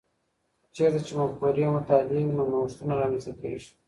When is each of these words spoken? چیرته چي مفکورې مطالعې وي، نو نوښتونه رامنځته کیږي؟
چیرته 0.75 0.99
چي 1.05 1.13
مفکورې 1.19 1.65
مطالعې 1.77 2.23
وي، 2.25 2.33
نو 2.37 2.43
نوښتونه 2.51 2.93
رامنځته 3.01 3.31
کیږي؟ 3.41 3.69